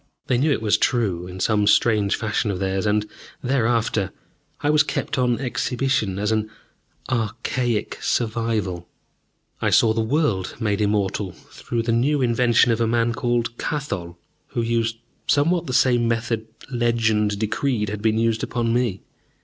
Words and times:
They 0.25 0.39
knew 0.39 0.51
it 0.51 0.63
was 0.63 0.79
true, 0.79 1.27
in 1.27 1.39
some 1.39 1.67
strange 1.67 2.15
fashion 2.15 2.49
of 2.49 2.57
theirs, 2.57 2.87
and, 2.87 3.05
thereafter, 3.43 4.11
I 4.61 4.71
was 4.71 4.81
kept 4.81 5.19
on 5.19 5.39
exhibition 5.39 6.17
as 6.17 6.31
an 6.31 6.49
archaic 7.11 7.99
survival. 8.01 8.87
I 9.61 9.69
saw 9.69 9.93
the 9.93 10.01
world 10.01 10.55
made 10.59 10.81
immortal 10.81 11.33
through 11.33 11.83
the 11.83 11.91
new 11.91 12.19
invention 12.19 12.71
of 12.71 12.81
a 12.81 12.87
man 12.87 13.13
called 13.13 13.55
Kathol, 13.59 14.17
who 14.47 14.63
used 14.63 14.97
somewhat 15.27 15.67
the 15.67 15.71
same 15.71 16.07
method 16.07 16.47
"legend" 16.71 17.37
decreed 17.37 17.89
had 17.89 18.01
been 18.01 18.17
used 18.17 18.41
upon 18.41 18.73
me. 18.73 19.01